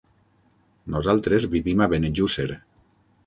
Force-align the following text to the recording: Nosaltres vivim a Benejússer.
Nosaltres 0.95 1.45
vivim 1.53 1.83
a 1.83 1.89
Benejússer. 1.93 2.47